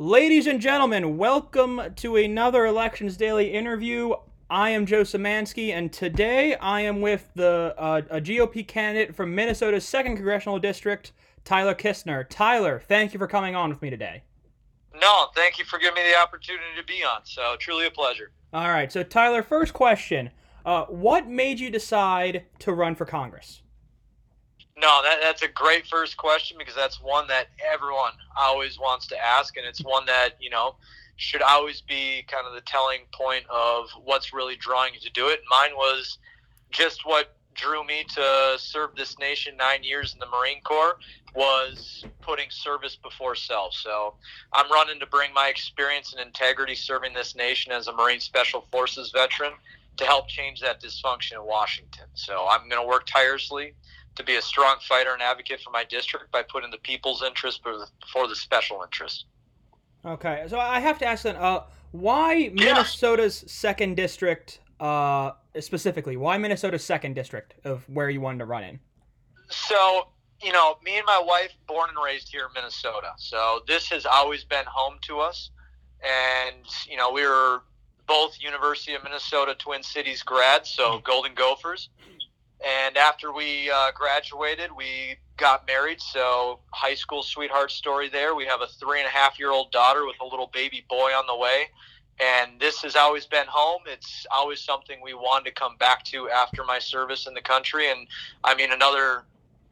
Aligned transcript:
Ladies 0.00 0.46
and 0.46 0.62
gentlemen, 0.62 1.18
welcome 1.18 1.78
to 1.96 2.16
another 2.16 2.64
Elections 2.64 3.18
Daily 3.18 3.52
interview. 3.52 4.14
I 4.48 4.70
am 4.70 4.86
Joe 4.86 5.02
Szymanski, 5.02 5.74
and 5.74 5.92
today 5.92 6.54
I 6.54 6.80
am 6.80 7.02
with 7.02 7.28
the 7.34 7.74
uh, 7.76 8.00
a 8.08 8.18
GOP 8.18 8.66
candidate 8.66 9.14
from 9.14 9.34
Minnesota's 9.34 9.84
second 9.84 10.16
congressional 10.16 10.58
district, 10.58 11.12
Tyler 11.44 11.74
Kistner. 11.74 12.24
Tyler, 12.30 12.82
thank 12.88 13.12
you 13.12 13.18
for 13.18 13.26
coming 13.26 13.54
on 13.54 13.68
with 13.68 13.82
me 13.82 13.90
today. 13.90 14.22
No, 14.98 15.26
thank 15.34 15.58
you 15.58 15.66
for 15.66 15.78
giving 15.78 16.02
me 16.02 16.10
the 16.10 16.16
opportunity 16.16 16.64
to 16.78 16.84
be 16.84 17.04
on. 17.04 17.20
So 17.24 17.56
truly 17.60 17.84
a 17.84 17.90
pleasure. 17.90 18.30
All 18.54 18.70
right, 18.70 18.90
so 18.90 19.02
Tyler, 19.02 19.42
first 19.42 19.74
question: 19.74 20.30
uh, 20.64 20.86
What 20.86 21.28
made 21.28 21.60
you 21.60 21.68
decide 21.68 22.44
to 22.60 22.72
run 22.72 22.94
for 22.94 23.04
Congress? 23.04 23.60
No, 24.76 25.02
that, 25.02 25.18
that's 25.20 25.42
a 25.42 25.48
great 25.48 25.86
first 25.86 26.16
question 26.16 26.56
because 26.58 26.74
that's 26.74 27.00
one 27.02 27.26
that 27.28 27.48
everyone 27.72 28.12
always 28.38 28.78
wants 28.78 29.06
to 29.08 29.24
ask, 29.24 29.56
and 29.56 29.66
it's 29.66 29.80
one 29.84 30.06
that 30.06 30.30
you 30.40 30.50
know 30.50 30.76
should 31.16 31.42
always 31.42 31.82
be 31.82 32.24
kind 32.28 32.46
of 32.46 32.54
the 32.54 32.62
telling 32.62 33.00
point 33.12 33.44
of 33.50 33.90
what's 34.04 34.32
really 34.32 34.56
drawing 34.56 34.94
you 34.94 35.00
to 35.00 35.10
do 35.10 35.28
it. 35.28 35.40
Mine 35.50 35.72
was 35.74 36.18
just 36.70 37.04
what 37.04 37.36
drew 37.54 37.84
me 37.84 38.04
to 38.04 38.54
serve 38.56 38.94
this 38.96 39.18
nation 39.18 39.54
nine 39.56 39.82
years 39.82 40.14
in 40.14 40.18
the 40.18 40.26
Marine 40.26 40.62
Corps 40.62 40.98
was 41.34 42.06
putting 42.22 42.46
service 42.48 42.96
before 42.96 43.34
self. 43.34 43.74
So 43.74 44.14
I'm 44.52 44.70
running 44.70 44.98
to 45.00 45.06
bring 45.06 45.32
my 45.34 45.48
experience 45.48 46.12
and 46.12 46.24
integrity 46.24 46.74
serving 46.74 47.12
this 47.12 47.34
nation 47.34 47.70
as 47.72 47.88
a 47.88 47.92
Marine 47.92 48.20
Special 48.20 48.66
Forces 48.72 49.10
veteran 49.10 49.52
to 50.00 50.06
help 50.06 50.28
change 50.28 50.60
that 50.60 50.82
dysfunction 50.82 51.34
in 51.34 51.44
Washington. 51.44 52.06
So 52.14 52.46
I'm 52.50 52.68
going 52.70 52.80
to 52.80 52.88
work 52.88 53.06
tirelessly 53.06 53.74
to 54.16 54.24
be 54.24 54.36
a 54.36 54.42
strong 54.42 54.76
fighter 54.88 55.12
and 55.12 55.22
advocate 55.22 55.60
for 55.60 55.70
my 55.70 55.84
district 55.84 56.32
by 56.32 56.42
putting 56.42 56.70
the 56.70 56.78
people's 56.78 57.22
interest 57.22 57.62
before 57.62 58.26
the 58.26 58.34
special 58.34 58.82
interest. 58.82 59.26
Okay, 60.04 60.44
so 60.48 60.58
I 60.58 60.80
have 60.80 60.98
to 61.00 61.06
ask 61.06 61.24
then, 61.24 61.36
uh, 61.36 61.64
why 61.92 62.50
Minnesota's 62.54 63.42
yeah. 63.42 63.48
second 63.52 63.96
district 63.96 64.60
uh, 64.80 65.32
specifically? 65.58 66.16
Why 66.16 66.38
Minnesota's 66.38 66.82
second 66.82 67.14
district 67.14 67.54
of 67.64 67.86
where 67.88 68.08
you 68.08 68.22
wanted 68.22 68.38
to 68.38 68.46
run 68.46 68.64
in? 68.64 68.80
So, 69.50 70.08
you 70.42 70.52
know, 70.52 70.78
me 70.82 70.96
and 70.96 71.04
my 71.06 71.22
wife, 71.22 71.52
born 71.68 71.90
and 71.90 71.98
raised 72.02 72.30
here 72.30 72.46
in 72.46 72.52
Minnesota. 72.54 73.12
So 73.18 73.60
this 73.68 73.88
has 73.90 74.06
always 74.06 74.44
been 74.44 74.64
home 74.66 74.94
to 75.02 75.20
us. 75.20 75.50
And, 76.02 76.64
you 76.88 76.96
know, 76.96 77.12
we 77.12 77.26
were 77.26 77.64
both 78.10 78.36
University 78.40 78.94
of 78.94 79.04
Minnesota 79.04 79.54
Twin 79.54 79.84
Cities 79.84 80.24
grads, 80.24 80.68
so 80.68 80.98
Golden 80.98 81.32
Gophers. 81.32 81.90
And 82.60 82.96
after 82.96 83.32
we 83.32 83.70
uh, 83.70 83.92
graduated, 83.94 84.72
we 84.76 85.14
got 85.36 85.64
married. 85.68 86.00
So, 86.00 86.58
high 86.72 86.96
school 86.96 87.22
sweetheart 87.22 87.70
story 87.70 88.08
there. 88.08 88.34
We 88.34 88.46
have 88.46 88.62
a 88.62 88.66
three 88.66 88.98
and 88.98 89.06
a 89.06 89.10
half 89.10 89.38
year 89.38 89.52
old 89.52 89.70
daughter 89.70 90.06
with 90.06 90.16
a 90.20 90.24
little 90.24 90.50
baby 90.52 90.84
boy 90.90 91.12
on 91.12 91.28
the 91.28 91.36
way. 91.36 91.68
And 92.18 92.58
this 92.58 92.82
has 92.82 92.96
always 92.96 93.26
been 93.26 93.46
home. 93.48 93.82
It's 93.86 94.26
always 94.32 94.58
something 94.58 94.98
we 95.00 95.14
wanted 95.14 95.44
to 95.44 95.52
come 95.52 95.76
back 95.76 96.02
to 96.06 96.28
after 96.30 96.64
my 96.64 96.80
service 96.80 97.28
in 97.28 97.34
the 97.34 97.40
country. 97.40 97.92
And 97.92 98.08
I 98.42 98.56
mean, 98.56 98.72
another 98.72 99.22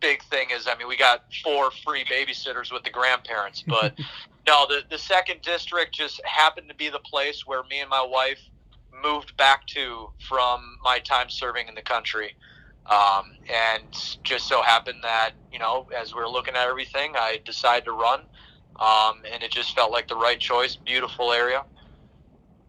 big 0.00 0.22
thing 0.24 0.48
is, 0.50 0.66
I 0.66 0.76
mean, 0.76 0.88
we 0.88 0.96
got 0.96 1.24
four 1.42 1.70
free 1.84 2.04
babysitters 2.04 2.72
with 2.72 2.84
the 2.84 2.90
grandparents. 2.90 3.62
But 3.66 3.98
no, 4.46 4.66
the, 4.68 4.82
the 4.90 4.98
second 4.98 5.42
district 5.42 5.94
just 5.94 6.20
happened 6.24 6.68
to 6.68 6.74
be 6.74 6.88
the 6.88 7.00
place 7.00 7.46
where 7.46 7.62
me 7.64 7.80
and 7.80 7.90
my 7.90 8.06
wife 8.06 8.40
moved 9.02 9.36
back 9.36 9.66
to 9.68 10.08
from 10.28 10.78
my 10.82 10.98
time 10.98 11.28
serving 11.28 11.68
in 11.68 11.74
the 11.74 11.82
country. 11.82 12.34
Um, 12.86 13.24
and 13.52 13.84
just 14.24 14.48
so 14.48 14.62
happened 14.62 14.98
that, 15.02 15.32
you 15.52 15.58
know, 15.58 15.86
as 15.96 16.14
we 16.14 16.20
are 16.20 16.28
looking 16.28 16.54
at 16.54 16.66
everything, 16.66 17.12
I 17.16 17.40
decided 17.44 17.84
to 17.84 17.92
run. 17.92 18.20
Um, 18.76 19.22
and 19.30 19.42
it 19.42 19.50
just 19.50 19.74
felt 19.74 19.92
like 19.92 20.08
the 20.08 20.16
right 20.16 20.38
choice. 20.38 20.76
Beautiful 20.76 21.32
area. 21.32 21.64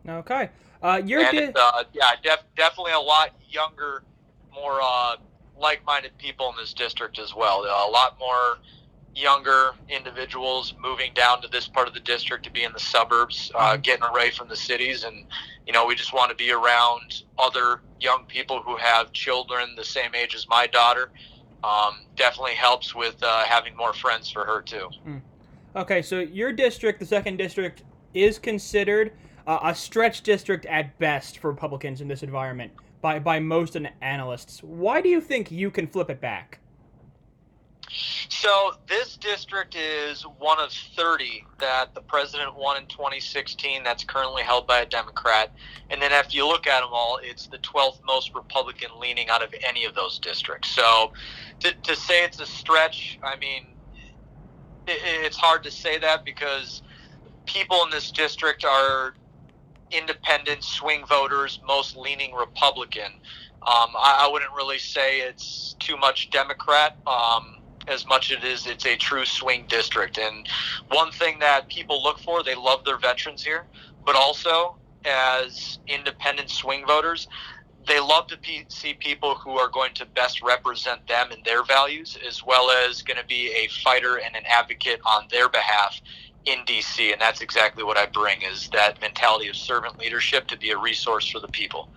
Okay. 0.07 0.49
Uh, 0.81 1.01
you're 1.05 1.21
and 1.21 1.37
di- 1.37 1.53
uh, 1.55 1.83
yeah, 1.93 2.11
def- 2.23 2.45
definitely 2.55 2.93
a 2.93 2.99
lot 2.99 3.29
younger, 3.49 4.03
more 4.53 4.79
uh, 4.81 5.15
like-minded 5.59 6.17
people 6.17 6.49
in 6.49 6.55
this 6.57 6.73
district 6.73 7.19
as 7.19 7.35
well. 7.35 7.63
A 7.63 7.91
lot 7.91 8.17
more 8.19 8.57
younger 9.15 9.71
individuals 9.89 10.73
moving 10.81 11.11
down 11.13 11.41
to 11.41 11.47
this 11.47 11.67
part 11.67 11.87
of 11.87 11.93
the 11.93 11.99
district 11.99 12.43
to 12.45 12.51
be 12.51 12.63
in 12.63 12.71
the 12.73 12.79
suburbs, 12.79 13.51
uh, 13.55 13.73
mm-hmm. 13.73 13.81
getting 13.81 14.03
away 14.03 14.31
from 14.31 14.47
the 14.47 14.55
cities, 14.55 15.03
and 15.03 15.25
you 15.65 15.73
know 15.73 15.85
we 15.85 15.95
just 15.95 16.13
want 16.13 16.29
to 16.29 16.35
be 16.35 16.51
around 16.51 17.23
other 17.37 17.81
young 17.99 18.25
people 18.25 18.61
who 18.61 18.77
have 18.77 19.11
children 19.11 19.75
the 19.75 19.83
same 19.83 20.15
age 20.15 20.35
as 20.35 20.47
my 20.47 20.67
daughter. 20.67 21.11
Um, 21.61 22.05
definitely 22.15 22.53
helps 22.53 22.95
with 22.95 23.21
uh, 23.21 23.43
having 23.43 23.75
more 23.75 23.93
friends 23.93 24.31
for 24.31 24.45
her 24.45 24.61
too. 24.61 24.89
Mm. 25.05 25.21
Okay, 25.75 26.01
so 26.01 26.19
your 26.19 26.53
district, 26.53 27.01
the 27.01 27.05
second 27.05 27.37
district, 27.37 27.83
is 28.13 28.39
considered 28.39 29.11
uh, 29.45 29.59
a 29.63 29.75
stretch 29.75 30.21
district 30.21 30.65
at 30.67 30.97
best 30.99 31.39
for 31.39 31.51
Republicans 31.51 31.99
in 31.99 32.07
this 32.07 32.23
environment 32.23 32.71
by 33.01 33.19
by 33.19 33.39
most 33.39 33.77
analysts. 34.01 34.61
Why 34.61 35.01
do 35.01 35.09
you 35.09 35.21
think 35.21 35.51
you 35.51 35.71
can 35.71 35.87
flip 35.87 36.09
it 36.09 36.21
back? 36.21 36.59
So 38.29 38.73
this 38.87 39.17
district 39.17 39.75
is 39.75 40.21
one 40.21 40.59
of 40.59 40.71
30 40.71 41.43
that 41.59 41.95
the 41.95 42.01
president 42.01 42.55
won 42.55 42.77
in 42.77 42.85
2016 42.87 43.83
that's 43.83 44.03
currently 44.03 44.43
held 44.43 44.67
by 44.67 44.81
a 44.81 44.85
Democrat. 44.85 45.51
And 45.89 45.99
then 45.99 46.11
if 46.11 46.33
you 46.33 46.47
look 46.47 46.67
at 46.67 46.81
them 46.81 46.89
all, 46.91 47.19
it's 47.23 47.47
the 47.47 47.57
12th 47.57 47.99
most 48.05 48.35
Republican 48.35 48.89
leaning 48.99 49.29
out 49.29 49.43
of 49.43 49.53
any 49.67 49.85
of 49.85 49.95
those 49.95 50.19
districts. 50.19 50.69
So 50.69 51.11
to, 51.61 51.73
to 51.73 51.95
say 51.95 52.23
it's 52.23 52.39
a 52.39 52.45
stretch, 52.45 53.17
I 53.23 53.35
mean, 53.37 53.65
it, 54.87 54.99
it's 55.03 55.37
hard 55.37 55.63
to 55.63 55.71
say 55.71 55.97
that 55.97 56.23
because 56.23 56.83
people 57.45 57.83
in 57.83 57.89
this 57.89 58.11
district 58.11 58.63
are 58.63 59.15
independent 59.91 60.63
swing 60.63 61.05
voters, 61.05 61.59
most 61.67 61.95
leaning 61.95 62.33
Republican. 62.33 63.11
Um, 63.61 63.91
I, 63.95 64.25
I, 64.25 64.29
wouldn't 64.31 64.53
really 64.53 64.79
say 64.79 65.19
it's 65.19 65.75
too 65.79 65.97
much 65.97 66.29
Democrat. 66.29 66.95
Um, 67.05 67.59
as 67.89 68.05
much 68.05 68.31
as 68.31 68.37
it 68.37 68.43
is 68.43 68.67
it's 68.67 68.85
a 68.85 68.95
true 68.95 69.25
swing 69.25 69.65
district. 69.67 70.17
And 70.17 70.47
one 70.91 71.11
thing 71.11 71.39
that 71.39 71.67
people 71.67 72.01
look 72.01 72.19
for, 72.19 72.43
they 72.43 72.55
love 72.55 72.85
their 72.85 72.97
veterans 72.97 73.43
here, 73.43 73.65
but 74.05 74.15
also 74.15 74.77
as 75.05 75.79
independent 75.87 76.49
swing 76.49 76.85
voters, 76.85 77.27
they 77.87 77.99
love 77.99 78.27
to 78.27 78.37
see 78.67 78.93
people 78.93 79.35
who 79.35 79.57
are 79.57 79.69
going 79.69 79.93
to 79.95 80.05
best 80.05 80.41
represent 80.43 81.05
them 81.07 81.31
and 81.31 81.43
their 81.43 81.63
values, 81.63 82.17
as 82.27 82.43
well 82.45 82.69
as 82.69 83.01
going 83.01 83.17
to 83.17 83.25
be 83.25 83.51
a 83.51 83.67
fighter 83.83 84.17
and 84.17 84.35
an 84.35 84.43
advocate 84.45 85.01
on 85.05 85.27
their 85.31 85.49
behalf 85.49 85.99
in 86.45 86.59
DC. 86.65 87.11
And 87.11 87.21
that's 87.21 87.41
exactly 87.41 87.83
what 87.83 87.97
I 87.97 88.05
bring: 88.05 88.41
is 88.41 88.69
that 88.69 88.99
mentality 89.01 89.49
of 89.49 89.55
servant 89.55 89.99
leadership 89.99 90.47
to 90.47 90.57
be 90.57 90.71
a 90.71 90.77
resource 90.77 91.29
for 91.29 91.39
the 91.39 91.47
people. 91.47 91.89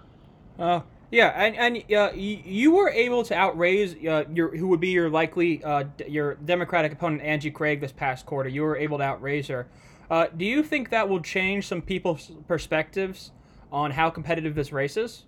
Uh, 0.59 0.81
yeah, 1.13 1.29
and 1.37 1.57
and 1.57 1.93
uh, 1.93 2.11
you 2.15 2.73
were 2.73 2.89
able 2.89 3.23
to 3.25 3.35
outraise 3.35 3.95
uh, 4.07 4.25
your 4.33 4.57
who 4.57 4.69
would 4.69 4.81
be 4.81 4.89
your 4.89 5.11
likely 5.11 5.63
uh, 5.63 5.85
your 6.09 6.35
Democratic 6.37 6.93
opponent 6.93 7.23
Angie 7.23 7.51
Craig 7.51 7.81
this 7.81 7.93
past 7.93 8.25
quarter. 8.25 8.49
You 8.49 8.63
were 8.63 8.77
able 8.77 8.97
to 8.99 9.05
outraise 9.05 9.49
her. 9.49 9.67
Uh, 10.11 10.27
do 10.35 10.47
you 10.47 10.63
think 10.63 10.91
that 10.91 11.09
will 11.09 11.21
change 11.21 11.67
some 11.67 11.83
people's 11.83 12.33
perspectives 12.49 13.31
on 13.71 13.91
how 13.91 14.09
competitive 14.11 14.55
this 14.55 14.73
race 14.73 14.97
is? 14.97 15.25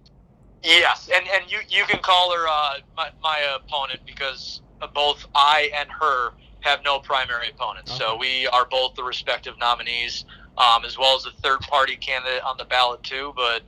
Yes, 0.63 1.11
and 1.15 1.27
and 1.29 1.51
you 1.53 1.59
you 1.69 1.85
can 1.85 2.01
call 2.01 2.33
her 2.33 2.49
uh, 2.49 2.75
my, 2.97 3.11
my 3.23 3.39
opponent 3.57 4.01
because 4.07 4.63
both 4.95 5.27
I 5.35 5.71
and 5.75 5.91
her 5.91 6.31
have 6.65 6.81
no 6.85 6.99
primary 6.99 7.51
opponents. 7.51 7.93
Okay. 7.93 7.99
So 7.99 8.17
we 8.19 8.47
are 8.49 8.67
both 8.71 8.95
the 8.95 9.05
respective 9.05 9.55
nominees, 9.61 10.25
um, 10.59 10.85
as 10.85 10.99
well 10.99 11.17
as 11.17 11.27
a 11.27 11.31
third 11.43 11.61
party 11.61 11.97
candidate 11.97 12.43
on 12.47 12.57
the 12.59 12.65
ballot 12.65 13.03
too. 13.03 13.33
But 13.37 13.63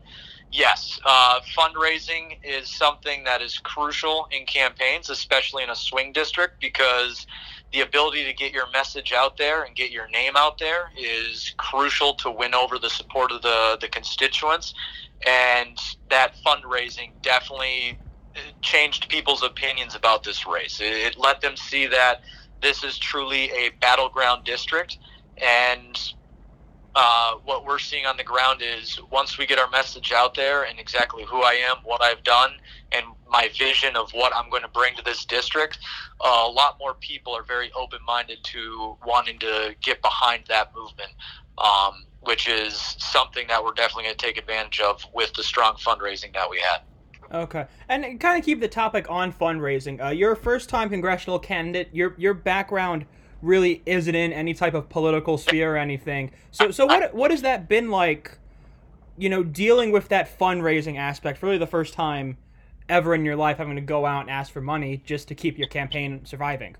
Yes, 0.53 0.99
uh, 1.05 1.41
fundraising 1.59 2.39
is 2.43 2.71
something 2.71 3.25
that 3.25 3.43
is 3.43 3.59
crucial 3.59 4.29
in 4.31 4.47
campaigns, 4.47 5.11
especially 5.11 5.65
in 5.65 5.71
a 5.71 5.77
swing 5.77 6.13
district, 6.13 6.61
because 6.61 7.27
the 7.73 7.81
ability 7.81 8.25
to 8.25 8.33
get 8.33 8.53
your 8.53 8.71
message 8.71 9.13
out 9.13 9.37
there 9.37 9.65
and 9.65 9.75
get 9.75 9.91
your 9.91 10.09
name 10.09 10.33
out 10.37 10.59
there 10.59 10.85
is 10.97 11.53
crucial 11.59 12.15
to 12.15 12.31
win 12.31 12.55
over 12.55 12.79
the 12.79 12.89
support 12.89 13.33
of 13.33 13.43
the, 13.43 13.77
the 13.81 13.89
constituents. 13.89 14.73
And 15.27 15.77
that 16.11 16.35
fundraising 16.47 17.11
definitely 17.23 17.99
uh, 18.37 18.41
changed 18.63 19.09
people's 19.09 19.43
opinions 19.43 19.97
about 19.97 20.23
this 20.23 20.47
race. 20.47 20.81
It, 20.81 20.93
it 20.93 21.19
let 21.19 21.41
them 21.41 21.57
see 21.57 21.87
that 21.89 22.21
this 22.63 22.85
is 22.85 22.99
truly 22.99 23.51
a 23.51 23.71
battleground 23.81 24.45
district. 24.45 24.99
And 25.43 25.99
uh, 26.99 27.35
what 27.45 27.67
we're 27.67 27.79
seeing 27.79 28.07
on 28.07 28.17
the 28.17 28.25
ground 28.25 28.63
is 28.63 28.99
once 29.11 29.37
we 29.37 29.47
get 29.47 29.59
our 29.59 29.69
message 29.69 30.13
out 30.13 30.35
there 30.35 30.65
and 30.65 30.79
exactly 30.79 31.25
who 31.29 31.43
I 31.43 31.53
am, 31.53 31.77
what 31.85 32.03
I've 32.03 32.23
done, 32.23 32.53
and 32.91 33.05
my 33.31 33.51
vision 33.59 33.97
of 33.97 34.11
what 34.13 34.35
I'm 34.35 34.49
going 34.49 34.63
to 34.63 34.69
bring 34.69 34.97
to 34.97 35.03
this 35.03 35.27
district, 35.27 35.79
uh, 36.25 36.47
a 36.47 36.51
lot 36.51 36.77
more 36.81 36.95
people 36.95 37.37
are 37.37 37.43
very 37.43 37.71
open 37.79 37.99
minded 38.07 38.39
to 38.45 38.97
wanting 39.07 39.39
to 39.41 39.77
get 39.83 40.01
behind 40.01 40.45
that 40.49 40.69
movement, 40.75 41.11
um, 41.59 42.07
which 42.21 42.49
is 42.49 42.97
something 42.99 43.47
that 43.49 43.63
we're 43.63 43.75
definitely 43.75 44.05
going 44.05 44.17
to 44.17 44.27
take 44.27 44.39
advantage 44.39 44.81
of 44.81 45.05
with 45.13 45.35
the 45.35 45.43
strong 45.43 45.75
fundraising 45.75 46.33
that 46.33 46.49
we 46.49 46.59
had. 46.59 46.81
Okay, 47.33 47.67
and 47.89 48.21
kind 48.21 48.39
of 48.39 48.45
keep 48.45 48.61
the 48.61 48.69
topic 48.69 49.11
on 49.11 49.33
fundraising. 49.33 50.05
Uh, 50.05 50.11
you're 50.11 50.33
a 50.33 50.37
first-time 50.37 50.89
congressional 50.89 51.39
candidate. 51.39 51.89
Your 51.93 52.15
your 52.17 52.35
background 52.35 53.07
really 53.43 53.83
isn't 53.87 54.15
in 54.15 54.33
any 54.33 54.55
type 54.55 54.75
of 54.75 54.89
political 54.89 55.39
sphere 55.39 55.75
or 55.75 55.77
anything. 55.77 56.31
So, 56.51 56.71
so 56.71 56.87
what 56.87 57.15
what 57.15 57.31
has 57.31 57.43
that 57.43 57.69
been 57.69 57.91
like? 57.91 58.39
You 59.19 59.29
know, 59.29 59.43
dealing 59.43 59.93
with 59.93 60.09
that 60.09 60.39
fundraising 60.39 60.99
aspect, 60.99 61.43
really 61.43 61.59
the 61.59 61.67
first 61.67 61.95
time 61.95 62.37
ever 62.89 63.15
in 63.15 63.25
your 63.25 63.37
life 63.37 63.59
having 63.59 63.77
to 63.77 63.81
go 63.81 64.07
out 64.07 64.21
and 64.21 64.31
ask 64.31 64.53
for 64.53 64.61
money 64.61 65.03
just 65.05 65.29
to 65.29 65.35
keep 65.35 65.59
your 65.59 65.69
campaign 65.69 66.25
surviving. 66.25 66.77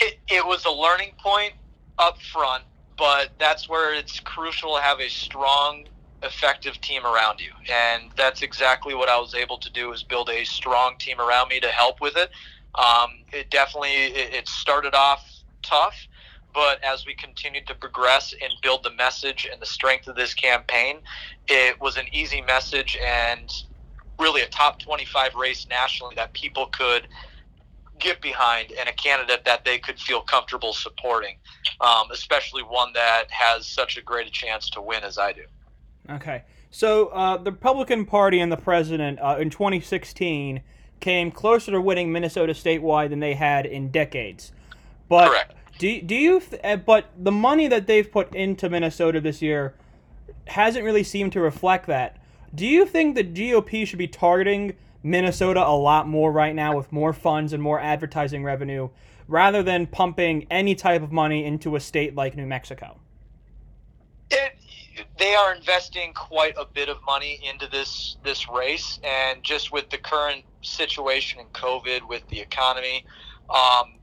It, 0.00 0.18
it 0.28 0.46
was 0.46 0.64
a 0.66 0.70
learning 0.70 1.12
point 1.18 1.54
up 1.98 2.20
front, 2.20 2.64
but 2.96 3.30
that's 3.38 3.68
where 3.68 3.94
it's 3.94 4.20
crucial 4.20 4.76
to 4.76 4.82
have 4.82 5.00
a 5.00 5.08
strong 5.08 5.86
effective 6.24 6.80
team 6.80 7.04
around 7.04 7.40
you 7.40 7.50
and 7.72 8.10
that's 8.16 8.42
exactly 8.42 8.94
what 8.94 9.08
i 9.08 9.18
was 9.18 9.34
able 9.34 9.58
to 9.58 9.70
do 9.70 9.92
is 9.92 10.02
build 10.02 10.28
a 10.30 10.44
strong 10.44 10.94
team 10.98 11.20
around 11.20 11.48
me 11.48 11.60
to 11.60 11.68
help 11.68 12.00
with 12.00 12.16
it 12.16 12.30
um, 12.76 13.10
it 13.32 13.50
definitely 13.50 13.90
it, 13.90 14.34
it 14.34 14.48
started 14.48 14.94
off 14.94 15.22
tough 15.62 15.94
but 16.54 16.82
as 16.84 17.04
we 17.06 17.14
continued 17.14 17.66
to 17.66 17.74
progress 17.74 18.34
and 18.42 18.52
build 18.62 18.82
the 18.84 18.92
message 18.92 19.48
and 19.50 19.60
the 19.60 19.66
strength 19.66 20.08
of 20.08 20.16
this 20.16 20.34
campaign 20.34 20.96
it 21.48 21.80
was 21.80 21.96
an 21.96 22.04
easy 22.12 22.40
message 22.42 22.98
and 23.06 23.50
really 24.18 24.42
a 24.42 24.46
top 24.46 24.80
25 24.80 25.34
race 25.34 25.66
nationally 25.68 26.14
that 26.14 26.32
people 26.32 26.66
could 26.66 27.06
get 27.98 28.20
behind 28.20 28.72
and 28.78 28.88
a 28.88 28.92
candidate 28.92 29.44
that 29.44 29.64
they 29.64 29.78
could 29.78 29.98
feel 29.98 30.20
comfortable 30.20 30.72
supporting, 30.72 31.36
um, 31.80 32.06
especially 32.12 32.62
one 32.62 32.92
that 32.92 33.24
has 33.30 33.66
such 33.66 33.96
a 33.96 34.02
great 34.02 34.32
chance 34.32 34.68
to 34.70 34.80
win 34.80 35.04
as 35.04 35.18
I 35.18 35.32
do. 35.32 35.42
Okay. 36.10 36.44
So 36.70 37.08
uh, 37.08 37.36
the 37.36 37.52
Republican 37.52 38.04
Party 38.04 38.40
and 38.40 38.50
the 38.50 38.56
president 38.56 39.18
uh, 39.20 39.36
in 39.38 39.50
2016 39.50 40.60
came 41.00 41.30
closer 41.30 41.72
to 41.72 41.80
winning 41.80 42.12
Minnesota 42.12 42.52
statewide 42.52 43.10
than 43.10 43.20
they 43.20 43.34
had 43.34 43.66
in 43.66 43.90
decades. 43.90 44.52
But 45.08 45.28
Correct. 45.28 45.54
do, 45.78 46.00
do 46.00 46.14
you 46.14 46.40
th- 46.40 46.60
uh, 46.64 46.76
but 46.76 47.10
the 47.16 47.32
money 47.32 47.68
that 47.68 47.86
they've 47.86 48.10
put 48.10 48.34
into 48.34 48.68
Minnesota 48.68 49.20
this 49.20 49.42
year 49.42 49.74
hasn't 50.46 50.84
really 50.84 51.02
seemed 51.02 51.32
to 51.32 51.40
reflect 51.40 51.86
that. 51.86 52.18
Do 52.54 52.66
you 52.66 52.86
think 52.86 53.14
the 53.14 53.24
GOP 53.24 53.86
should 53.86 53.98
be 53.98 54.08
targeting 54.08 54.74
Minnesota 55.02 55.66
a 55.66 55.76
lot 55.76 56.08
more 56.08 56.30
right 56.32 56.54
now 56.54 56.76
with 56.76 56.92
more 56.92 57.12
funds 57.12 57.52
and 57.52 57.62
more 57.62 57.80
advertising 57.80 58.44
revenue 58.44 58.88
rather 59.26 59.62
than 59.62 59.86
pumping 59.86 60.46
any 60.50 60.74
type 60.74 61.02
of 61.02 61.12
money 61.12 61.44
into 61.44 61.76
a 61.76 61.80
state 61.80 62.14
like 62.14 62.36
New 62.36 62.46
Mexico? 62.46 62.98
It, 64.30 64.56
they 65.18 65.34
are 65.34 65.54
investing 65.54 66.12
quite 66.14 66.54
a 66.58 66.64
bit 66.74 66.88
of 66.88 66.96
money 67.06 67.40
into 67.48 67.66
this 67.70 68.16
this 68.24 68.48
race, 68.48 68.98
and 69.04 69.42
just 69.42 69.72
with 69.72 69.90
the 69.90 69.98
current 69.98 70.44
situation 70.62 71.40
in 71.40 71.46
COVID, 71.48 72.08
with 72.08 72.26
the 72.28 72.40
economy, 72.40 73.04
um, 73.54 73.98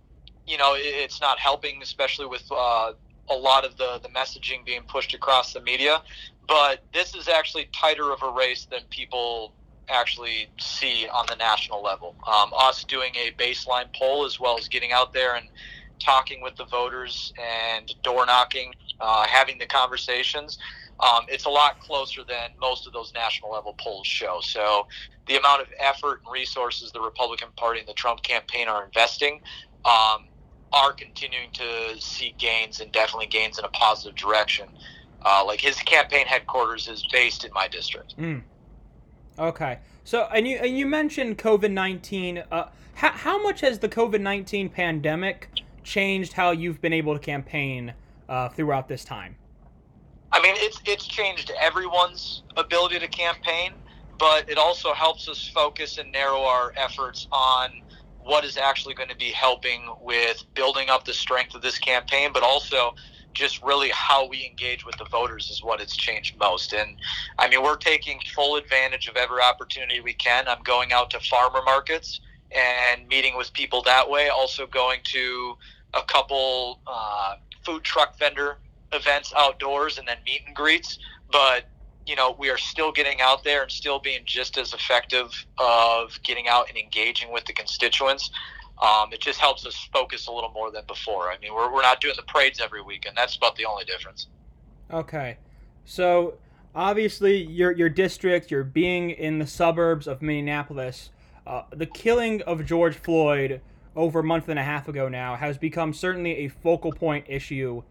you 0.46 0.58
know, 0.58 0.76
it, 0.76 0.82
it's 0.84 1.22
not 1.22 1.40
helping, 1.40 1.82
especially 1.82 2.26
with 2.26 2.44
uh, 2.52 2.92
a 3.30 3.36
lot 3.36 3.66
of 3.66 3.78
the 3.78 4.00
the 4.04 4.10
messaging 4.10 4.66
being 4.66 4.84
pushed 4.88 5.14
across 5.14 5.54
the 5.54 5.62
media. 5.62 6.02
But 6.48 6.84
this 6.94 7.16
is 7.16 7.28
actually 7.28 7.70
tighter 7.74 8.12
of 8.12 8.22
a 8.24 8.32
race 8.32 8.66
than 8.70 8.82
people 8.90 9.54
actually 9.90 10.48
see 10.60 11.08
on 11.14 11.26
the 11.28 11.36
national 11.36 11.84
level. 11.84 12.16
Um, 12.28 12.52
us 12.58 12.84
doing 12.84 13.14
a 13.16 13.32
baseline 13.42 13.94
poll 13.96 14.26
as 14.26 14.40
well 14.40 14.58
as 14.58 14.68
getting 14.68 14.92
out 14.92 15.14
there 15.14 15.36
and 15.36 15.48
talking 16.04 16.42
with 16.42 16.56
the 16.56 16.66
voters 16.66 17.34
and 17.40 17.94
door 18.04 18.26
knocking, 18.26 18.74
uh, 19.00 19.26
having 19.28 19.58
the 19.58 19.66
conversations. 19.66 20.58
Um, 21.00 21.26
it's 21.28 21.46
a 21.46 21.50
lot 21.50 21.80
closer 21.80 22.24
than 22.24 22.52
most 22.60 22.86
of 22.86 22.94
those 22.94 23.12
national 23.14 23.52
level 23.52 23.76
polls 23.80 24.06
show. 24.06 24.40
So, 24.42 24.88
the 25.28 25.38
amount 25.38 25.62
of 25.62 25.68
effort 25.80 26.22
and 26.24 26.34
resources 26.34 26.92
the 26.92 27.02
Republican 27.02 27.50
Party 27.56 27.80
and 27.80 27.88
the 27.88 27.94
Trump 27.94 28.22
campaign 28.22 28.68
are 28.68 28.84
investing 28.84 29.42
um, 29.86 30.26
are 30.74 30.94
continuing 30.94 31.52
to 31.54 32.00
see 32.00 32.34
gains 32.38 32.80
and 32.80 32.92
definitely 32.92 33.28
gains 33.28 33.58
in 33.58 33.66
a 33.66 33.70
positive 33.70 34.16
direction. 34.16 34.68
Uh, 35.24 35.44
like 35.46 35.62
his 35.62 35.76
campaign 35.78 36.26
headquarters 36.26 36.88
is 36.88 37.06
based 37.12 37.46
in 37.46 37.54
my 37.54 37.68
district. 37.68 38.18
Mm. 38.18 38.42
Okay. 39.38 39.80
So, 40.04 40.28
and 40.34 40.48
you 40.48 40.58
and 40.58 40.78
you 40.78 40.86
mentioned 40.86 41.38
COVID 41.38 41.72
nineteen. 41.72 42.44
Uh, 42.52 42.70
how 42.96 43.12
how 43.12 43.42
much 43.42 43.62
has 43.62 43.80
the 43.80 43.90
COVID 43.90 44.22
nineteen 44.22 44.70
pandemic 44.70 45.50
changed 45.84 46.34
how 46.34 46.52
you've 46.52 46.82
been 46.82 46.94
able 46.94 47.14
to 47.14 47.20
campaign 47.20 47.94
uh, 48.30 48.50
throughout 48.50 48.88
this 48.88 49.04
time? 49.04 49.36
I 50.32 50.42
mean, 50.42 50.56
it's 50.58 50.80
it's 50.86 51.06
changed 51.06 51.52
everyone's 51.60 52.44
ability 52.56 53.00
to 53.00 53.08
campaign, 53.08 53.74
but 54.18 54.50
it 54.50 54.58
also 54.58 54.94
helps 54.94 55.28
us 55.28 55.50
focus 55.54 55.98
and 55.98 56.12
narrow 56.12 56.42
our 56.42 56.74
efforts 56.78 57.28
on 57.32 57.82
what 58.24 58.46
is 58.46 58.56
actually 58.56 58.94
going 58.94 59.10
to 59.10 59.16
be 59.16 59.32
helping 59.32 59.90
with 60.02 60.44
building 60.54 60.90
up 60.90 61.06
the 61.06 61.14
strength 61.14 61.56
of 61.56 61.62
this 61.62 61.78
campaign, 61.78 62.32
but 62.34 62.44
also 62.44 62.94
just 63.34 63.62
really 63.64 63.90
how 63.90 64.28
we 64.28 64.46
engage 64.46 64.86
with 64.86 64.96
the 64.98 65.06
voters 65.06 65.50
is 65.50 65.64
what 65.64 65.82
it's 65.82 65.96
changed 65.96 66.38
most. 66.38 66.74
And 66.74 66.98
I 67.40 67.50
mean, 67.50 67.64
we're 67.64 67.78
taking 67.78 68.20
full 68.36 68.58
advantage 68.58 69.08
of 69.08 69.16
every 69.16 69.42
opportunity 69.42 70.02
we 70.02 70.14
can. 70.14 70.48
I'm 70.48 70.62
going 70.64 70.92
out 70.92 71.10
to 71.12 71.20
farmer 71.22 71.62
markets 71.66 72.22
and 72.56 73.08
meeting 73.08 73.38
with 73.38 73.52
people 73.54 73.82
that 73.84 74.10
way. 74.10 74.30
Also 74.30 74.68
going 74.68 75.00
to 75.06 75.58
a 75.94 76.02
couple 76.04 76.80
uh, 76.88 77.36
food 77.64 77.84
truck 77.84 78.18
vendor 78.18 78.58
events 78.94 79.34
outdoors 79.38 79.98
and 79.98 80.08
then 80.08 80.18
meet 80.26 80.42
and 80.46 80.56
greets. 80.56 81.00
But 81.32 81.66
you 82.06 82.16
know, 82.16 82.36
we 82.38 82.50
are 82.50 82.58
still 82.58 82.92
getting 82.92 83.22
out 83.22 83.44
there 83.44 83.62
and 83.62 83.72
still 83.72 84.00
being 84.00 84.22
just 84.26 84.58
as 84.58 84.74
effective 84.74 85.46
of 85.58 86.20
getting 86.24 86.48
out 86.48 86.68
and 86.68 86.78
engaging 86.78 87.32
with 87.32 87.46
the 87.46 87.54
constituents. 87.54 88.32
Um, 88.82 89.14
it 89.14 89.22
just 89.22 89.40
helps 89.40 89.66
us 89.66 89.88
focus 89.94 90.28
a 90.28 90.32
little 90.32 90.50
more 90.50 90.72
than 90.72 90.84
before. 90.88 91.32
I 91.32 91.38
mean, 91.38 91.54
we're, 91.54 91.72
we're 91.72 91.84
not 91.84 92.02
doing 92.02 92.16
the 92.18 92.24
parades 92.24 92.60
every 92.60 92.82
week, 92.82 93.06
and 93.06 93.16
that's 93.16 93.36
about 93.36 93.56
the 93.56 93.66
only 93.66 93.86
difference. 93.86 94.28
Okay. 94.92 95.38
So, 95.86 96.34
obviously, 96.74 97.44
your, 97.44 97.72
your 97.72 97.90
district, 97.90 98.50
you're 98.50 98.64
being 98.64 99.12
in 99.12 99.38
the 99.38 99.46
suburbs 99.46 100.08
of 100.08 100.24
Minneapolis. 100.24 101.12
Uh, 101.46 101.64
the 101.72 101.86
killing 101.86 102.42
of 102.44 102.66
George 102.66 102.96
Floyd 102.96 103.62
over 103.96 104.20
a 104.20 104.24
month 104.24 104.48
and 104.50 104.60
a 104.60 104.64
half 104.64 104.88
ago 104.88 105.10
now 105.10 105.36
has 105.36 105.58
become 105.58 105.94
certainly 105.94 106.38
a 106.38 106.48
focal 106.48 106.92
point 106.92 107.26
issue 107.28 107.84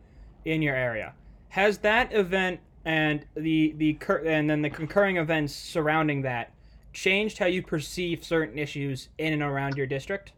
in 0.44 0.62
your 0.62 0.75
area. 0.75 1.12
Has 1.50 1.79
that 1.79 2.12
event 2.12 2.61
and 2.85 3.26
the 3.35 3.75
the 3.76 3.99
and 4.25 4.49
then 4.49 4.62
the 4.62 4.70
concurring 4.70 5.19
events 5.19 5.55
surrounding 5.55 6.23
that 6.23 6.52
changed 6.93 7.38
how 7.38 7.47
you 7.47 7.62
perceive 7.62 8.25
certain 8.25 8.58
issues 8.58 9.08
in 9.19 9.32
and 9.32 9.43
around 9.43 9.76
your 9.76 9.87
district? 9.87 10.32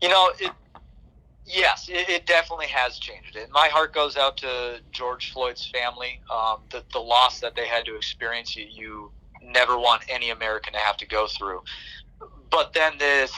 You 0.00 0.08
know, 0.08 0.30
it, 0.38 0.52
yes, 1.46 1.88
it, 1.88 2.08
it, 2.08 2.26
definitely 2.26 2.66
has 2.66 2.98
changed 2.98 3.34
it. 3.34 3.48
My 3.50 3.68
heart 3.68 3.94
goes 3.94 4.16
out 4.16 4.36
to 4.38 4.80
George 4.92 5.32
Floyd's 5.32 5.66
family. 5.66 6.20
Um, 6.30 6.58
the, 6.70 6.84
the 6.92 6.98
loss 6.98 7.40
that 7.40 7.56
they 7.56 7.66
had 7.66 7.86
to 7.86 7.96
experience, 7.96 8.54
you, 8.54 8.66
you 8.70 9.10
never 9.42 9.78
want 9.78 10.02
any 10.08 10.30
American 10.30 10.72
to 10.72 10.78
have 10.78 10.96
to 10.98 11.06
go 11.06 11.26
through. 11.26 11.62
But 12.50 12.72
then 12.72 12.98
this 12.98 13.32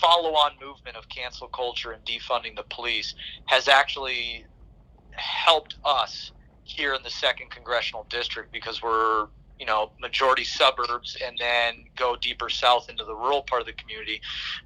follow 0.00 0.30
on 0.30 0.52
movement 0.60 0.96
of 0.96 1.08
cancel 1.08 1.48
culture 1.48 1.92
and 1.92 2.04
defunding 2.04 2.54
the 2.56 2.64
police 2.70 3.14
has 3.46 3.68
actually 3.68 4.44
helped 5.12 5.76
us 5.84 6.32
here 6.64 6.94
in 6.94 7.02
the 7.02 7.10
second 7.10 7.50
congressional 7.50 8.06
district 8.10 8.52
because 8.52 8.82
we're 8.82 9.26
you 9.58 9.66
know 9.66 9.90
majority 10.00 10.44
suburbs 10.44 11.16
and 11.26 11.36
then 11.38 11.84
go 11.96 12.16
deeper 12.20 12.48
south 12.48 12.88
into 12.88 13.04
the 13.04 13.14
rural 13.14 13.42
part 13.42 13.60
of 13.60 13.66
the 13.66 13.72
community 13.72 14.20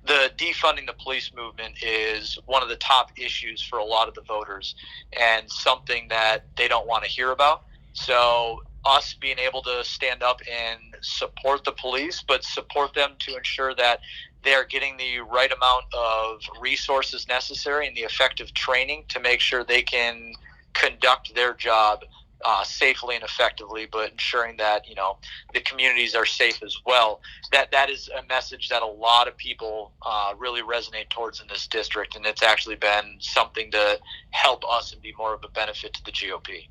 the 0.04 0.30
defunding 0.36 0.86
the 0.86 0.94
police 1.02 1.30
movement 1.34 1.74
is 1.82 2.38
one 2.46 2.62
of 2.62 2.68
the 2.68 2.76
top 2.76 3.10
issues 3.16 3.62
for 3.62 3.78
a 3.78 3.84
lot 3.84 4.08
of 4.08 4.14
the 4.14 4.22
voters 4.22 4.74
and 5.18 5.50
something 5.50 6.06
that 6.08 6.44
they 6.56 6.68
don't 6.68 6.86
want 6.86 7.02
to 7.02 7.08
hear 7.08 7.30
about 7.30 7.62
so 7.94 8.60
us 8.84 9.14
being 9.20 9.38
able 9.38 9.62
to 9.62 9.84
stand 9.84 10.22
up 10.22 10.40
and 10.50 10.80
support 11.00 11.64
the 11.64 11.72
police 11.72 12.24
but 12.26 12.42
support 12.44 12.92
them 12.94 13.12
to 13.18 13.36
ensure 13.36 13.74
that 13.74 14.00
they're 14.42 14.64
getting 14.64 14.96
the 14.96 15.20
right 15.20 15.52
amount 15.52 15.84
of 15.96 16.40
resources 16.60 17.28
necessary 17.28 17.86
and 17.86 17.96
the 17.96 18.00
effective 18.00 18.52
training 18.54 19.04
to 19.08 19.20
make 19.20 19.40
sure 19.40 19.64
they 19.64 19.82
can 19.82 20.32
conduct 20.74 21.34
their 21.34 21.54
job 21.54 22.00
uh, 22.44 22.64
safely 22.64 23.14
and 23.14 23.24
effectively, 23.24 23.86
but 23.90 24.10
ensuring 24.10 24.56
that 24.56 24.88
you 24.88 24.94
know 24.94 25.16
the 25.54 25.60
communities 25.60 26.14
are 26.14 26.26
safe 26.26 26.62
as 26.62 26.76
well. 26.84 27.20
That 27.52 27.70
that 27.70 27.90
is 27.90 28.08
a 28.18 28.26
message 28.26 28.68
that 28.68 28.82
a 28.82 28.86
lot 28.86 29.28
of 29.28 29.36
people 29.36 29.92
uh, 30.04 30.32
really 30.38 30.62
resonate 30.62 31.08
towards 31.10 31.40
in 31.40 31.46
this 31.46 31.66
district, 31.66 32.16
and 32.16 32.26
it's 32.26 32.42
actually 32.42 32.76
been 32.76 33.16
something 33.20 33.70
to 33.70 33.98
help 34.30 34.64
us 34.68 34.92
and 34.92 35.00
be 35.00 35.14
more 35.16 35.34
of 35.34 35.40
a 35.44 35.48
benefit 35.48 35.94
to 35.94 36.04
the 36.04 36.12
GOP. 36.12 36.68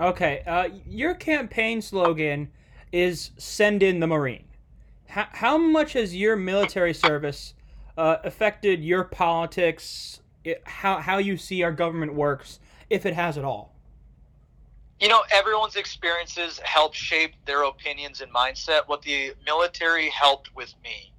Okay, 0.00 0.42
uh, 0.46 0.68
your 0.86 1.14
campaign 1.14 1.82
slogan 1.82 2.50
is 2.92 3.32
"Send 3.36 3.82
in 3.82 4.00
the 4.00 4.06
Marine." 4.06 4.44
How 5.08 5.26
how 5.32 5.58
much 5.58 5.94
has 5.94 6.14
your 6.14 6.36
military 6.36 6.94
service 6.94 7.54
uh, 7.96 8.16
affected 8.24 8.84
your 8.84 9.04
politics? 9.04 10.20
How 10.64 10.98
how 10.98 11.18
you 11.18 11.36
see 11.36 11.62
our 11.62 11.72
government 11.72 12.14
works, 12.14 12.60
if 12.88 13.04
it 13.06 13.14
has 13.14 13.36
at 13.36 13.44
all? 13.44 13.74
you 15.00 15.08
know, 15.08 15.22
everyone's 15.32 15.76
experiences 15.76 16.60
help 16.64 16.92
shape 16.92 17.34
their 17.46 17.62
opinions 17.62 18.20
and 18.20 18.32
mindset. 18.32 18.80
What 18.86 19.02
the 19.02 19.32
military 19.46 20.08
helped 20.08 20.54
with 20.56 20.74
me 20.82 21.12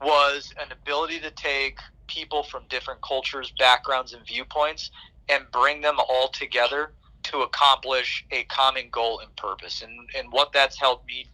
was 0.00 0.54
an 0.58 0.72
ability 0.72 1.20
to 1.20 1.30
take 1.32 1.78
people 2.06 2.42
from 2.42 2.64
different 2.70 3.02
cultures, 3.02 3.52
backgrounds, 3.58 4.14
and 4.14 4.26
viewpoints 4.26 4.90
and 5.28 5.44
bring 5.52 5.82
them 5.82 5.96
all 6.08 6.28
together 6.28 6.92
to 7.30 7.38
accomplish 7.38 8.24
a 8.30 8.44
common 8.44 8.88
goal 8.90 9.20
and 9.20 9.34
purpose. 9.36 9.82
And, 9.82 10.08
and 10.16 10.32
what 10.32 10.52
that's 10.52 10.78
helped 10.78 11.06
me 11.06 11.26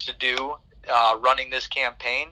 to 0.00 0.12
do 0.18 0.54
uh, 0.90 1.18
running 1.20 1.50
this 1.50 1.66
campaign 1.66 2.28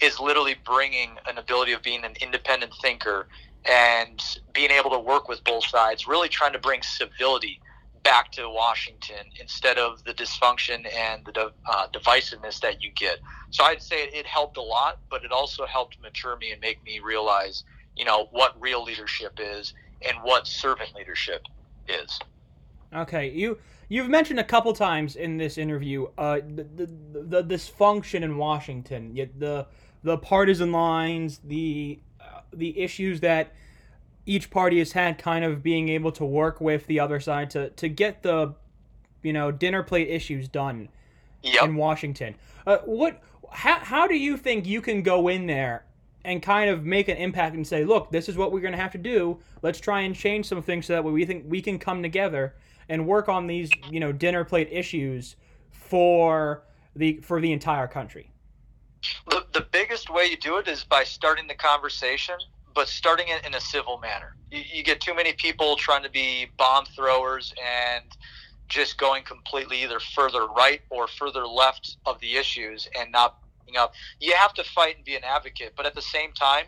is 0.00 0.18
literally 0.18 0.56
bringing 0.64 1.16
an 1.28 1.38
ability 1.38 1.72
of 1.72 1.82
being 1.82 2.04
an 2.04 2.14
independent 2.20 2.72
thinker 2.82 3.28
and 3.64 4.22
being 4.52 4.70
able 4.70 4.90
to 4.90 4.98
work 4.98 5.28
with 5.28 5.42
both 5.44 5.64
sides, 5.66 6.06
really 6.06 6.28
trying 6.28 6.52
to 6.52 6.58
bring 6.58 6.82
civility 6.82 7.60
back 8.02 8.30
to 8.32 8.48
Washington 8.50 9.24
instead 9.40 9.78
of 9.78 10.04
the 10.04 10.12
dysfunction 10.12 10.86
and 10.94 11.24
the 11.24 11.50
uh, 11.66 11.86
divisiveness 11.92 12.60
that 12.60 12.82
you 12.82 12.90
get. 12.94 13.18
So 13.50 13.64
I'd 13.64 13.80
say 13.80 14.02
it 14.02 14.26
helped 14.26 14.58
a 14.58 14.62
lot, 14.62 14.98
but 15.08 15.24
it 15.24 15.32
also 15.32 15.64
helped 15.64 15.96
mature 16.02 16.36
me 16.36 16.52
and 16.52 16.60
make 16.60 16.84
me 16.84 17.00
realize, 17.00 17.64
you 17.96 18.04
know, 18.04 18.28
what 18.30 18.60
real 18.60 18.84
leadership 18.84 19.38
is 19.38 19.72
and 20.06 20.18
what 20.22 20.46
servant 20.46 20.94
leadership 20.94 21.46
is. 21.88 22.18
Okay, 22.94 23.30
you 23.30 23.58
you've 23.88 24.08
mentioned 24.08 24.38
a 24.38 24.44
couple 24.44 24.72
times 24.72 25.16
in 25.16 25.36
this 25.36 25.58
interview 25.58 26.06
uh, 26.16 26.40
the, 26.54 26.64
the, 26.64 27.22
the 27.22 27.44
dysfunction 27.44 28.22
in 28.22 28.36
Washington, 28.36 29.14
the 29.38 29.66
the 30.02 30.18
partisan 30.18 30.70
lines, 30.70 31.40
the 31.44 31.98
uh, 32.20 32.40
the 32.52 32.78
issues 32.78 33.20
that 33.20 33.52
each 34.26 34.50
party 34.50 34.78
has 34.78 34.92
had 34.92 35.18
kind 35.18 35.44
of 35.44 35.62
being 35.62 35.88
able 35.88 36.12
to 36.12 36.24
work 36.24 36.60
with 36.60 36.86
the 36.86 37.00
other 37.00 37.20
side 37.20 37.50
to, 37.50 37.70
to 37.70 37.88
get 37.88 38.22
the 38.22 38.54
you 39.22 39.32
know 39.32 39.50
dinner 39.50 39.82
plate 39.82 40.08
issues 40.08 40.48
done 40.48 40.88
yep. 41.42 41.64
in 41.64 41.74
Washington. 41.76 42.34
Uh, 42.66 42.78
what 42.84 43.22
how, 43.50 43.78
how 43.78 44.06
do 44.06 44.16
you 44.16 44.36
think 44.36 44.66
you 44.66 44.80
can 44.80 45.02
go 45.02 45.28
in 45.28 45.46
there 45.46 45.84
and 46.24 46.42
kind 46.42 46.70
of 46.70 46.84
make 46.84 47.08
an 47.08 47.16
impact 47.16 47.54
and 47.54 47.66
say, 47.66 47.84
look, 47.84 48.10
this 48.10 48.28
is 48.28 48.36
what 48.36 48.52
we're 48.52 48.60
going 48.60 48.72
to 48.72 48.80
have 48.80 48.92
to 48.92 48.98
do. 48.98 49.38
Let's 49.62 49.78
try 49.78 50.00
and 50.00 50.14
change 50.14 50.46
some 50.46 50.62
things 50.62 50.86
so 50.86 50.94
that 50.94 51.04
we 51.04 51.24
think 51.24 51.44
we 51.46 51.60
can 51.60 51.78
come 51.78 52.02
together 52.02 52.54
and 52.88 53.06
work 53.06 53.28
on 53.28 53.46
these 53.46 53.70
you 53.90 54.00
know 54.00 54.12
dinner 54.12 54.44
plate 54.44 54.68
issues 54.70 55.36
for 55.70 56.64
the 56.96 57.20
for 57.22 57.40
the 57.40 57.52
entire 57.52 57.86
country. 57.86 58.30
The, 59.28 59.44
the 59.52 59.60
biggest 59.60 60.08
way 60.08 60.26
you 60.26 60.36
do 60.36 60.56
it 60.58 60.68
is 60.68 60.84
by 60.84 61.04
starting 61.04 61.46
the 61.46 61.54
conversation 61.54 62.36
but 62.74 62.88
starting 62.88 63.28
it 63.28 63.46
in 63.46 63.54
a 63.54 63.60
civil 63.60 63.98
manner. 63.98 64.36
You, 64.50 64.62
you 64.72 64.82
get 64.82 65.00
too 65.00 65.14
many 65.14 65.32
people 65.32 65.76
trying 65.76 66.02
to 66.02 66.10
be 66.10 66.48
bomb 66.58 66.84
throwers 66.86 67.54
and 67.64 68.04
just 68.68 68.98
going 68.98 69.22
completely 69.24 69.82
either 69.82 70.00
further 70.00 70.46
right 70.46 70.80
or 70.90 71.06
further 71.06 71.46
left 71.46 71.98
of 72.04 72.18
the 72.20 72.36
issues 72.36 72.88
and 72.98 73.12
not 73.12 73.38
up. 73.76 73.92
You 74.20 74.34
have 74.34 74.54
to 74.54 74.64
fight 74.64 74.96
and 74.96 75.04
be 75.04 75.16
an 75.16 75.24
advocate, 75.24 75.74
but 75.76 75.86
at 75.86 75.94
the 75.94 76.02
same 76.02 76.32
time, 76.32 76.66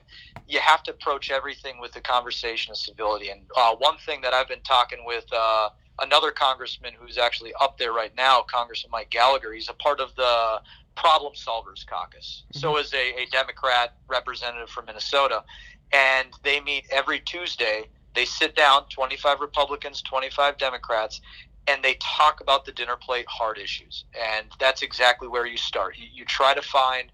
you 0.49 0.59
have 0.61 0.83
to 0.85 0.91
approach 0.93 1.31
everything 1.31 1.81
with 1.81 1.93
the 1.93 2.01
conversation 2.01 2.71
of 2.73 2.77
civility. 2.77 3.31
And 3.31 3.43
uh, 3.57 3.75
one 3.77 3.97
thing 3.99 4.21
that 4.23 4.33
I've 4.33 4.49
been 4.49 4.63
talking 4.63 5.05
with 5.05 5.25
uh, 5.33 5.71
another 6.01 6.31
congressman 6.31 6.93
who's 6.99 7.19
actually 7.19 7.53
up 7.61 7.79
there 7.79 7.93
right 7.93 8.15
now, 8.17 8.43
Congressman 8.43 8.91
Mike 8.91 9.11
Gallagher, 9.11 9.53
he's 9.53 9.69
a 9.69 9.75
part 9.75 10.01
of 10.01 10.15
the 10.17 10.61
Problem 10.95 11.35
Solvers 11.35 11.87
Caucus. 11.87 12.45
Mm-hmm. 12.49 12.59
So 12.61 12.79
is 12.79 12.93
a, 12.95 13.23
a 13.23 13.27
Democrat 13.31 13.95
representative 14.09 14.71
from 14.71 14.87
Minnesota 14.87 15.45
and 15.93 16.29
they 16.43 16.61
meet 16.61 16.87
every 16.91 17.21
Tuesday. 17.21 17.85
They 18.15 18.25
sit 18.25 18.57
down, 18.57 18.85
25 18.91 19.41
Republicans, 19.41 20.03
25 20.03 20.59
Democrats, 20.59 21.21
and 21.69 21.83
they 21.83 21.97
talk 22.01 22.41
about 22.41 22.65
the 22.65 22.73
dinner 22.73 22.97
plate 22.97 23.27
hard 23.29 23.59
issues. 23.59 24.05
And 24.15 24.47
that's 24.59 24.83
exactly 24.83 25.29
where 25.29 25.47
you 25.47 25.57
start. 25.57 25.97
You, 25.99 26.07
you 26.13 26.25
try 26.25 26.55
to 26.55 26.63
find 26.63 27.11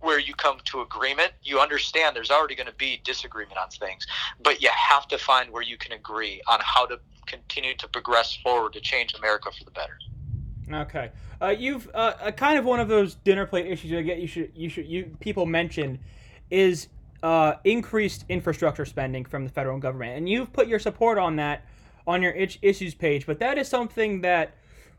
where 0.00 0.18
you 0.18 0.34
come 0.34 0.58
to 0.64 0.80
agreement. 0.80 1.32
You 1.42 1.60
understand 1.60 2.14
there's 2.14 2.30
already 2.30 2.54
going 2.54 2.66
to 2.66 2.74
be 2.74 3.00
disagreement 3.04 3.58
on 3.58 3.68
things, 3.70 4.06
but 4.42 4.60
you 4.60 4.68
have 4.74 5.06
to 5.08 5.18
find 5.18 5.50
where 5.50 5.62
you 5.62 5.78
can 5.78 5.92
agree 5.92 6.42
on 6.48 6.58
how 6.62 6.86
to 6.86 6.98
continue 7.26 7.74
to 7.76 7.88
progress 7.88 8.36
forward 8.42 8.72
to 8.74 8.80
change 8.80 9.14
America 9.14 9.50
for 9.56 9.64
the 9.64 9.70
better. 9.70 9.96
Okay, 10.72 11.10
uh, 11.40 11.48
you've 11.48 11.88
uh, 11.94 12.30
kind 12.32 12.58
of 12.58 12.64
one 12.64 12.80
of 12.80 12.88
those 12.88 13.14
dinner 13.16 13.46
plate 13.46 13.66
issues. 13.66 13.92
I 13.92 14.02
get 14.02 14.18
you 14.18 14.26
should 14.26 14.52
you 14.54 14.68
should 14.68 14.86
you 14.86 15.16
people 15.20 15.44
mention 15.44 15.98
is 16.50 16.88
uh, 17.22 17.54
increased 17.64 18.24
infrastructure 18.28 18.84
spending 18.84 19.24
from 19.24 19.44
the 19.44 19.50
federal 19.50 19.78
government, 19.78 20.16
and 20.16 20.28
you've 20.28 20.52
put 20.52 20.68
your 20.68 20.78
support 20.78 21.18
on 21.18 21.36
that 21.36 21.64
on 22.06 22.22
your 22.22 22.32
issues 22.32 22.94
page. 22.94 23.26
But 23.26 23.38
that 23.38 23.58
is 23.58 23.68
something 23.68 24.20
that 24.22 24.54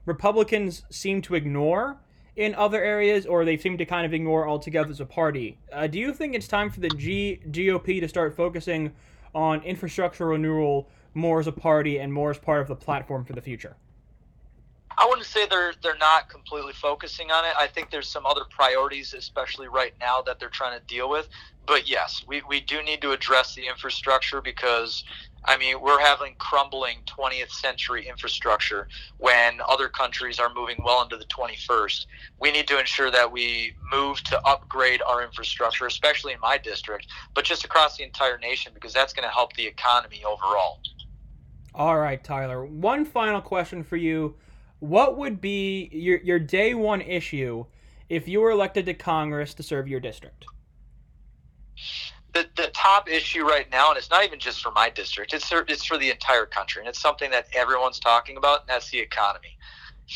Republicans 0.06 0.84
seem 0.90 1.22
to 1.24 1.36
ignore 1.36 1.98
in 2.36 2.56
other 2.56 2.84
areas, 2.84 3.26
or 3.26 3.46
they 3.46 3.58
seem 3.58 3.78
to 3.78 3.86
kind 3.86 4.06
of 4.06 4.14
ignore 4.14 4.48
altogether 4.48 4.90
as 4.90 5.00
a 5.00 5.06
party. 5.06 5.58
Uh, 5.72 5.88
do 5.88 6.00
you 6.00 6.14
think 6.14 6.34
it's 6.34 6.48
time 6.48 6.70
for 6.70 6.80
the 6.80 6.90
G- 6.90 7.40
GOP 7.52 8.00
to 8.00 8.08
start 8.08 8.36
focusing 8.36 8.92
on 9.36 9.62
infrastructure 9.62 10.28
renewal 10.28 10.90
more 11.14 11.40
as 11.40 11.48
a 11.48 11.52
party 11.52 12.00
and 12.00 12.12
more 12.12 12.32
as 12.32 12.40
part 12.40 12.62
of 12.62 12.68
the 12.68 12.76
platform 12.76 13.24
for 13.24 13.34
the 13.34 13.42
future? 13.42 13.76
I 15.04 15.06
wouldn't 15.06 15.28
say 15.28 15.46
they're 15.46 15.74
they're 15.84 15.98
not 15.98 16.30
completely 16.30 16.72
focusing 16.72 17.30
on 17.30 17.44
it. 17.44 17.52
I 17.60 17.68
think 17.68 17.92
there's 17.92 18.08
some 18.08 18.26
other 18.26 18.44
priorities, 18.50 19.14
especially 19.14 19.68
right 19.68 19.94
now, 20.00 20.22
that 20.22 20.40
they're 20.40 20.48
trying 20.48 20.80
to 20.80 20.86
deal 20.86 21.10
with. 21.10 21.28
But 21.68 21.90
yes, 21.90 22.24
we, 22.26 22.42
we 22.48 22.62
do 22.62 22.82
need 22.84 23.02
to 23.02 23.12
address 23.12 23.54
the 23.54 23.68
infrastructure 23.68 24.40
because 24.40 25.04
I 25.44 25.58
mean 25.58 25.82
we're 25.82 26.00
having 26.00 26.36
crumbling 26.38 27.00
20th 27.06 27.50
century 27.50 28.08
infrastructure 28.08 28.88
when 29.18 29.60
other 29.68 29.90
countries 29.90 30.40
are 30.40 30.54
moving 30.56 30.78
well 30.86 31.04
into 31.04 31.18
the 31.18 31.26
21st. 31.26 32.06
We 32.40 32.54
need 32.54 32.70
to 32.70 32.80
ensure 32.80 33.12
that 33.12 33.30
we 33.30 33.74
move 33.92 34.24
to 34.24 34.40
upgrade 34.48 35.02
our 35.06 35.22
infrastructure, 35.22 35.86
especially 35.86 36.32
in 36.32 36.40
my 36.40 36.58
district, 36.58 37.08
but 37.36 37.44
just 37.44 37.66
across 37.66 37.98
the 37.98 38.06
entire 38.06 38.38
nation 38.38 38.72
because 38.74 38.94
that's 38.94 39.12
going 39.12 39.28
to 39.28 39.34
help 39.34 39.52
the 39.58 39.68
economy 39.68 40.22
overall. 40.26 40.80
All 41.76 41.98
right, 41.98 42.24
Tyler. 42.24 42.66
One 42.66 43.04
final 43.04 43.42
question 43.42 43.84
for 43.84 43.98
you 43.98 44.36
what 44.84 45.18
would 45.18 45.40
be 45.40 45.90
your 45.94 46.20
your 46.20 46.40
day 46.40 46.74
one 46.74 47.00
issue 47.00 47.66
if 48.10 48.28
you 48.28 48.42
were 48.42 48.52
elected 48.52 48.86
to 48.86 48.94
Congress 48.94 49.54
to 49.54 49.64
serve 49.64 49.88
your 49.88 50.02
district? 50.02 50.44
The, 52.34 52.48
the 52.58 52.70
top 52.74 53.10
issue 53.10 53.48
right 53.48 53.70
now, 53.72 53.90
and 53.90 53.98
it's 53.98 54.10
not 54.10 54.26
even 54.26 54.40
just 54.40 54.62
for 54.62 54.72
my 54.72 54.90
district, 54.90 55.34
it's 55.34 55.48
for, 55.48 55.64
it's 55.70 55.86
for 55.86 55.98
the 55.98 56.10
entire 56.10 56.46
country, 56.46 56.82
and 56.82 56.90
it's 56.90 57.00
something 57.00 57.32
that 57.32 57.46
everyone's 57.54 58.00
talking 58.00 58.36
about, 58.36 58.62
and 58.62 58.70
that's 58.70 58.90
the 58.90 59.00
economy. 59.00 59.58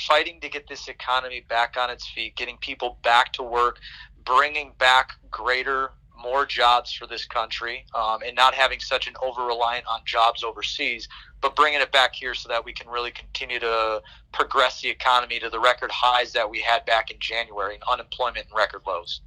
Fighting 0.06 0.42
to 0.42 0.50
get 0.50 0.68
this 0.68 0.90
economy 0.90 1.46
back 1.48 1.76
on 1.80 1.90
its 1.90 2.06
feet, 2.10 2.36
getting 2.36 2.58
people 2.58 2.98
back 3.04 3.32
to 3.34 3.44
work, 3.44 3.78
bringing 4.26 4.74
back 4.80 5.12
greater 5.32 5.92
more 6.22 6.46
jobs 6.46 6.94
for 6.94 7.08
this 7.08 7.26
country 7.26 7.86
um, 7.94 8.20
and 8.26 8.36
not 8.36 8.54
having 8.54 8.80
such 8.80 9.08
an 9.08 9.14
over 9.22 9.46
reliant 9.46 9.86
on 9.88 10.02
jobs 10.06 10.44
overseas, 10.44 11.08
but 11.42 11.56
bringing 11.56 11.82
it 11.82 11.92
back 11.92 12.16
here 12.16 12.34
so 12.34 12.50
that 12.50 12.64
we 12.64 12.74
can 12.74 12.88
really 12.90 13.12
continue 13.12 13.60
to 13.60 14.02
progress 14.32 14.82
the 14.82 14.90
economy 14.90 15.40
to 15.40 15.50
the 15.50 15.60
record 15.60 15.92
highs 15.92 16.34
that 16.34 16.50
we 16.50 16.60
had 16.60 16.86
back 16.86 17.12
in 17.12 17.18
January 17.20 17.76
and 17.76 17.84
unemployment 17.92 18.46
and 18.48 18.56
record 18.56 18.82
lows. 18.88 19.22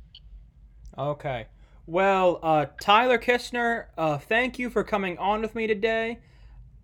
Okay. 0.99 1.47
Well, 1.87 2.38
uh, 2.42 2.66
Tyler 2.80 3.18
Kistner, 3.18 3.87
uh, 3.97 4.18
thank 4.18 4.59
you 4.59 4.70
for 4.70 4.85
coming 4.85 5.18
on 5.18 5.40
with 5.40 5.54
me 5.54 5.66
today. 5.66 6.18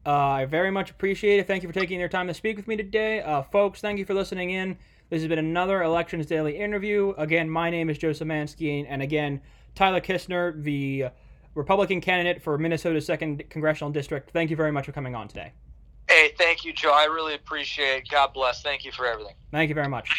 Uh, 0.05 0.11
I 0.11 0.45
very 0.45 0.71
much 0.71 0.91
appreciate 0.91 1.41
it. 1.41 1.47
Thank 1.47 1.63
you 1.63 1.69
for 1.69 1.75
taking 1.75 1.99
your 1.99 2.09
time 2.09 2.29
to 2.29 2.35
speak 2.35 2.57
with 2.57 2.69
me 2.69 2.77
today. 2.77 3.21
Uh, 3.23 3.43
folks, 3.43 3.81
thank 3.81 3.99
you 3.99 4.05
for 4.05 4.15
listening 4.15 4.51
in. 4.51 4.79
This 5.11 5.21
has 5.23 5.29
been 5.29 5.39
another 5.39 5.83
Elections 5.83 6.27
Daily 6.27 6.59
interview. 6.59 7.15
Again, 7.19 7.49
my 7.49 7.71
name 7.71 7.91
is 7.91 7.99
Joe 7.99 8.11
Szymanski, 8.11 8.85
and 8.89 9.03
again, 9.03 9.41
Tyler 9.77 10.01
Kistner, 10.01 10.61
the 10.61 11.07
Republican 11.55 12.01
candidate 12.01 12.43
for 12.43 12.59
Minnesota's 12.59 13.07
second 13.07 13.49
congressional 13.49 13.93
district. 13.93 14.31
Thank 14.33 14.51
you 14.51 14.57
very 14.57 14.73
much 14.73 14.87
for 14.87 14.93
coming 14.93 15.15
on 15.15 15.29
today. 15.29 15.53
Hey, 16.09 16.33
thank 16.39 16.65
you, 16.65 16.73
Joe. 16.73 16.93
I 16.93 17.05
really 17.05 17.35
appreciate 17.35 17.99
it. 17.99 18.09
God 18.09 18.33
bless. 18.33 18.63
Thank 18.63 18.85
you 18.85 18.93
for 18.93 19.07
everything. 19.07 19.35
Thank 19.53 19.69
you 19.69 19.75
very 19.75 19.89
much. 19.89 20.09